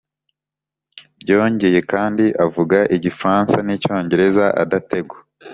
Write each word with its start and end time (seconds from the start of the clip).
byongeye 1.21 1.79
kandi 1.91 2.25
avuga 2.45 2.77
igifaransa 2.95 3.57
n'icyongereza 3.65 4.45
adategwa 4.63 5.17